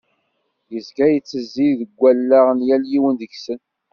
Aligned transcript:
Yezga 0.73 1.05
yettezzi 1.13 1.67
deg 1.79 1.91
wallaɣ 1.99 2.47
n 2.51 2.59
yal 2.67 2.83
yiwen 2.91 3.15
deg-sen. 3.21 3.59